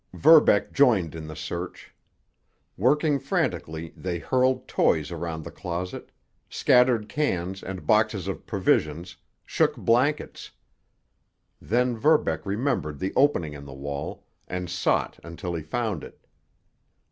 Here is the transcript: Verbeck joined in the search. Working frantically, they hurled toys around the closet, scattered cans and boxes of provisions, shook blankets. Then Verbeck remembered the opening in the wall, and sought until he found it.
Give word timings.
Verbeck 0.13 0.73
joined 0.73 1.13
in 1.13 1.27
the 1.27 1.35
search. 1.35 1.93
Working 2.75 3.19
frantically, 3.19 3.93
they 3.95 4.17
hurled 4.17 4.67
toys 4.67 5.11
around 5.11 5.43
the 5.43 5.51
closet, 5.51 6.09
scattered 6.49 7.07
cans 7.07 7.61
and 7.61 7.85
boxes 7.85 8.27
of 8.27 8.47
provisions, 8.47 9.15
shook 9.45 9.75
blankets. 9.77 10.49
Then 11.61 11.95
Verbeck 11.95 12.47
remembered 12.47 12.97
the 12.97 13.13
opening 13.15 13.53
in 13.53 13.65
the 13.65 13.75
wall, 13.75 14.25
and 14.47 14.71
sought 14.71 15.19
until 15.23 15.53
he 15.53 15.61
found 15.61 16.03
it. 16.03 16.25